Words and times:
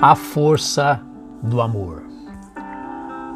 A 0.00 0.14
força 0.14 1.00
do 1.42 1.60
amor. 1.60 2.04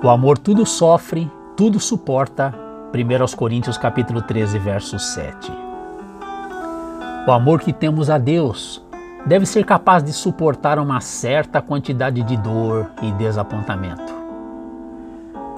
O 0.00 0.08
amor 0.08 0.38
tudo 0.38 0.64
sofre, 0.64 1.28
tudo 1.56 1.80
suporta. 1.80 2.54
1 2.94 3.36
Coríntios 3.36 3.76
capítulo 3.76 4.22
13, 4.22 4.60
verso 4.60 4.96
7. 4.96 5.50
O 7.26 7.32
amor 7.32 7.60
que 7.60 7.72
temos 7.72 8.08
a 8.08 8.16
Deus 8.16 8.80
deve 9.26 9.44
ser 9.44 9.64
capaz 9.64 10.04
de 10.04 10.12
suportar 10.12 10.78
uma 10.78 11.00
certa 11.00 11.60
quantidade 11.60 12.22
de 12.22 12.36
dor 12.36 12.88
e 13.02 13.10
desapontamento. 13.10 14.14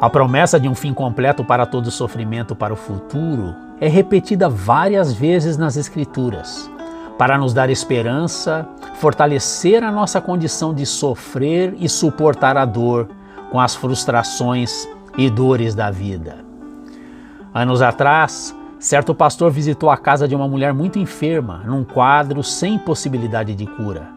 A 0.00 0.08
promessa 0.08 0.58
de 0.58 0.70
um 0.70 0.74
fim 0.74 0.94
completo 0.94 1.44
para 1.44 1.66
todo 1.66 1.90
sofrimento 1.90 2.56
para 2.56 2.72
o 2.72 2.76
futuro 2.76 3.54
é 3.78 3.88
repetida 3.88 4.48
várias 4.48 5.12
vezes 5.12 5.58
nas 5.58 5.76
Escrituras 5.76 6.70
para 7.18 7.38
nos 7.38 7.52
dar 7.52 7.70
esperança, 7.70 8.66
fortalecer 8.94 9.82
a 9.82 9.90
nossa 9.90 10.20
condição 10.20 10.72
de 10.72 10.86
sofrer 10.86 11.74
e 11.78 11.88
suportar 11.88 12.56
a 12.56 12.64
dor 12.64 13.08
com 13.50 13.60
as 13.60 13.74
frustrações 13.74 14.88
e 15.16 15.28
dores 15.28 15.74
da 15.74 15.90
vida. 15.90 16.44
Anos 17.52 17.82
atrás, 17.82 18.56
certo 18.78 19.14
pastor 19.14 19.50
visitou 19.50 19.90
a 19.90 19.96
casa 19.96 20.26
de 20.26 20.34
uma 20.34 20.48
mulher 20.48 20.72
muito 20.72 20.98
enferma, 20.98 21.62
num 21.64 21.84
quadro 21.84 22.42
sem 22.42 22.78
possibilidade 22.78 23.54
de 23.54 23.66
cura. 23.66 24.08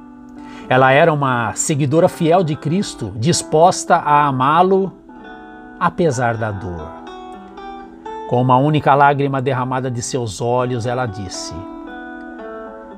Ela 0.69 0.91
era 0.91 1.13
uma 1.13 1.53
seguidora 1.53 2.09
fiel 2.09 2.43
de 2.43 2.55
Cristo, 2.55 3.13
disposta 3.15 3.95
a 3.95 4.25
amá-lo 4.25 4.91
apesar 5.79 6.35
da 6.35 6.51
dor. 6.51 6.87
Com 8.27 8.41
uma 8.41 8.57
única 8.57 8.93
lágrima 8.93 9.41
derramada 9.41 9.89
de 9.89 10.01
seus 10.01 10.41
olhos, 10.41 10.85
ela 10.85 11.05
disse: 11.05 11.53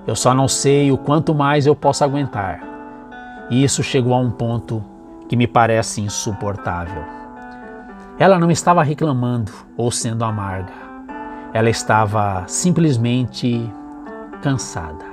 eu 0.10 0.16
só 0.16 0.34
não 0.34 0.48
sei 0.48 0.92
o 0.92 0.98
quanto 0.98 1.36
mais 1.36 1.68
eu 1.68 1.76
posso 1.76 2.04
aguentar. 2.04 2.64
E 3.48 3.64
isso 3.64 3.84
chegou 3.84 4.12
a 4.16 4.18
um 4.18 4.32
ponto 4.32 4.84
que 5.28 5.36
me 5.36 5.46
parece 5.46 6.02
insuportável. 6.02 7.04
Ela 8.18 8.40
não 8.40 8.50
estava 8.50 8.82
reclamando 8.82 9.52
ou 9.78 9.92
sendo 9.92 10.26
amarga. 10.26 10.74
Ela 11.54 11.70
estava 11.70 12.44
simplesmente 12.48 13.72
cansada. 14.42 15.06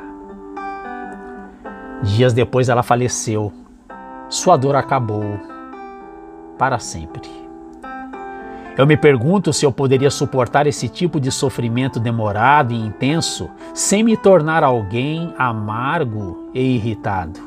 Dias 2.03 2.33
depois 2.33 2.71
ela 2.71 2.83
faleceu. 2.83 3.53
Sua 4.31 4.57
dor 4.57 4.77
acabou 4.77 5.39
para 6.57 6.79
sempre. 6.79 7.36
Eu 8.77 8.87
me 8.87 8.97
pergunto 8.97 9.55
se 9.55 9.65
eu 9.65 9.73
poderia 9.73 10.11
suportar 10.11 10.67
esse 10.67 10.87
tipo 10.87 11.19
de 11.19 11.31
sofrimento 11.31 11.99
demorado 11.99 12.75
e 12.75 12.77
intenso 12.77 13.49
sem 13.73 14.03
me 14.03 14.19
tornar 14.19 14.63
alguém 14.63 15.33
amargo 15.39 16.51
e 16.53 16.75
irritado. 16.75 17.41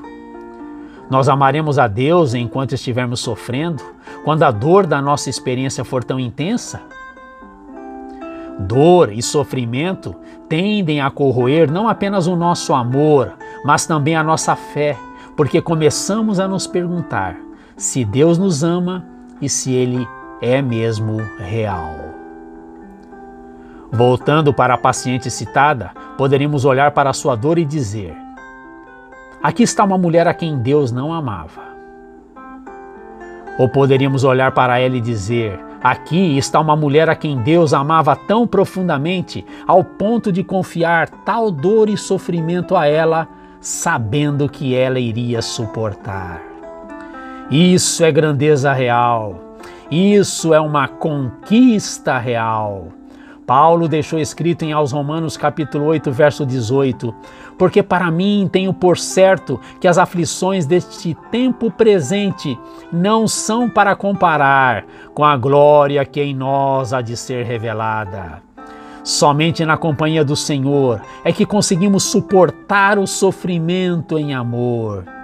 Nós 1.08 1.30
amaremos 1.30 1.78
a 1.78 1.88
Deus 1.88 2.34
enquanto 2.34 2.74
estivermos 2.74 3.20
sofrendo, 3.20 3.84
quando 4.24 4.42
a 4.42 4.50
dor 4.50 4.88
da 4.88 5.02
nossa 5.02 5.30
experiência 5.30 5.84
for 5.84 6.04
tão 6.04 6.20
intensa? 6.20 6.82
Dor 8.60 9.12
e 9.14 9.22
sofrimento 9.22 10.16
tendem 10.48 11.00
a 11.00 11.12
corroer 11.12 11.72
não 11.72 11.88
apenas 11.88 12.26
o 12.26 12.36
nosso 12.36 12.74
amor, 12.74 13.34
mas 13.64 13.86
também 13.86 14.16
a 14.16 14.24
nossa 14.24 14.56
fé, 14.56 14.98
porque 15.38 15.62
começamos 15.62 16.40
a 16.40 16.48
nos 16.48 16.66
perguntar 16.66 17.38
se 17.78 18.04
Deus 18.04 18.38
nos 18.38 18.64
ama 18.64 19.06
e 19.42 19.48
se 19.48 19.72
Ele 19.72 20.08
é 20.42 20.62
mesmo 20.62 21.18
real. 21.38 21.96
Voltando 23.92 24.54
para 24.54 24.76
a 24.76 24.78
paciente 24.78 25.32
citada, 25.32 25.92
poderíamos 26.18 26.64
olhar 26.64 26.92
para 26.92 27.14
sua 27.14 27.36
dor 27.36 27.58
e 27.58 27.66
dizer: 27.66 28.16
Aqui 29.42 29.64
está 29.64 29.84
uma 29.84 29.98
mulher 29.98 30.28
a 30.28 30.34
quem 30.34 30.58
Deus 30.58 30.92
não 30.92 31.12
amava. 31.12 31.70
Ou 33.58 33.68
poderíamos 33.68 34.24
olhar 34.24 34.52
para 34.52 34.80
ela 34.80 34.96
e 34.96 35.02
dizer: 35.02 35.60
Aqui 35.82 36.38
está 36.38 36.60
uma 36.60 36.76
mulher 36.76 37.10
a 37.10 37.16
quem 37.16 37.38
Deus 37.38 37.74
amava 37.74 38.16
tão 38.16 38.46
profundamente, 38.46 39.46
ao 39.66 39.84
ponto 39.84 40.32
de 40.32 40.44
confiar 40.44 41.10
tal 41.26 41.50
dor 41.50 41.90
e 41.90 41.98
sofrimento 41.98 42.76
a 42.76 42.86
ela, 42.86 43.28
sabendo 43.62 44.48
que 44.48 44.76
ela 44.76 45.00
iria 45.00 45.42
suportar. 45.42 46.42
Isso 47.50 48.04
é 48.04 48.12
grandeza 48.12 48.72
real. 48.72 49.50
Isso 49.92 50.54
é 50.54 50.60
uma 50.60 50.88
conquista 50.88 52.20
real. 52.20 52.90
Paulo 53.48 53.88
deixou 53.88 54.20
escrito 54.20 54.64
em 54.64 54.72
aos 54.72 54.92
Romanos 54.92 55.36
capítulo 55.36 55.86
8, 55.86 56.12
verso 56.12 56.46
18: 56.46 57.12
Porque 57.58 57.82
para 57.82 58.12
mim 58.12 58.48
tenho 58.52 58.72
por 58.72 59.00
certo 59.00 59.60
que 59.82 59.88
as 59.88 59.98
aflições 59.98 60.68
deste 60.68 61.18
tempo 61.32 61.72
presente 61.72 62.56
não 62.94 63.28
são 63.28 63.68
para 63.68 63.96
comparar 63.96 64.86
com 65.16 65.26
a 65.26 65.36
glória 65.36 66.06
que 66.06 66.22
em 66.22 66.36
nós 66.36 66.94
há 66.94 67.02
de 67.02 67.18
ser 67.18 67.44
revelada. 67.44 68.44
Somente 69.04 69.66
na 69.66 69.76
companhia 69.76 70.24
do 70.24 70.36
Senhor 70.36 71.02
é 71.24 71.32
que 71.34 71.48
conseguimos 71.48 72.04
suportar 72.04 73.00
o 73.00 73.08
sofrimento 73.08 74.20
em 74.20 74.36
amor. 74.36 75.19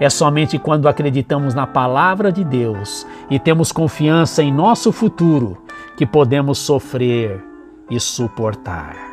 É 0.00 0.08
somente 0.08 0.58
quando 0.58 0.88
acreditamos 0.88 1.54
na 1.54 1.66
palavra 1.66 2.30
de 2.30 2.44
Deus 2.44 3.06
e 3.28 3.38
temos 3.38 3.72
confiança 3.72 4.42
em 4.42 4.52
nosso 4.52 4.92
futuro 4.92 5.58
que 5.96 6.06
podemos 6.06 6.58
sofrer 6.58 7.42
e 7.90 7.98
suportar. 7.98 9.07